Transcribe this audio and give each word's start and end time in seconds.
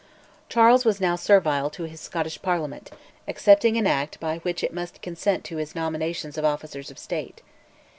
Charles 0.49 0.83
was 0.83 0.99
now 0.99 1.15
servile 1.15 1.69
to 1.69 1.83
his 1.83 2.01
Scottish 2.01 2.41
Parliament, 2.41 2.89
accepting 3.27 3.77
an 3.77 3.85
Act 3.85 4.19
by 4.19 4.37
which 4.39 4.63
it 4.63 4.73
must 4.73 5.03
consent 5.03 5.43
to 5.43 5.57
his 5.57 5.75
nominations 5.75 6.39
of 6.39 6.43
officers 6.43 6.89
of 6.89 6.97
State. 6.97 7.43